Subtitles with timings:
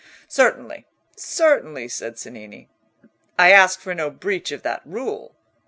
[0.27, 2.67] "Certainly, certainly," said Cennini.
[3.37, 5.35] "I ask for no breach of that rule.